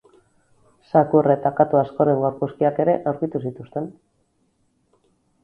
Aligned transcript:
Zakur 0.93 1.29
eta 1.33 1.51
katu 1.59 1.79
askoren 1.81 2.17
gorpuzkiak 2.23 2.81
ere 2.85 2.97
aurkitu 3.13 3.43
zituzten. 3.45 3.93